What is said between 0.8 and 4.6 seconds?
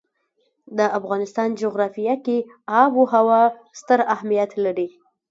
افغانستان جغرافیه کې آب وهوا ستر اهمیت